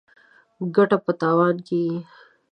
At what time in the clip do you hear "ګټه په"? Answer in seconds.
0.75-1.11